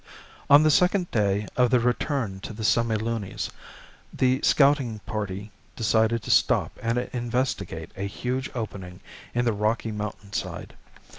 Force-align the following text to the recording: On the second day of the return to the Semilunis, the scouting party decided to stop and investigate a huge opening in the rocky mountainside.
On 0.49 0.63
the 0.63 0.71
second 0.71 1.11
day 1.11 1.47
of 1.55 1.69
the 1.69 1.79
return 1.79 2.39
to 2.39 2.53
the 2.53 2.63
Semilunis, 2.63 3.51
the 4.11 4.41
scouting 4.41 4.97
party 5.05 5.51
decided 5.75 6.23
to 6.23 6.31
stop 6.31 6.71
and 6.81 6.97
investigate 7.13 7.91
a 7.95 8.07
huge 8.07 8.49
opening 8.55 9.01
in 9.35 9.45
the 9.45 9.53
rocky 9.53 9.91
mountainside. 9.91 10.73